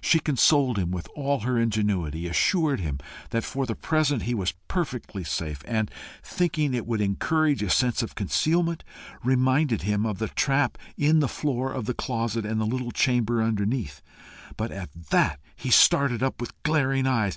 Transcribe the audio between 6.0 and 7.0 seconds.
thinking it would